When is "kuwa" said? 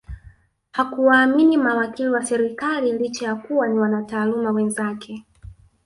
3.35-3.67